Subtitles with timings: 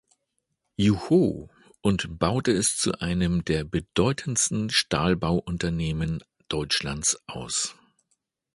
[0.77, 1.51] Jucho
[1.81, 7.75] und baute es zu einem der bedeutendsten Stahlbauunternehmen Deutschlands aus.